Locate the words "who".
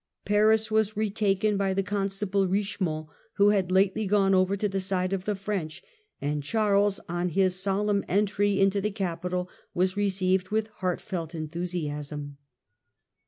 3.35-3.49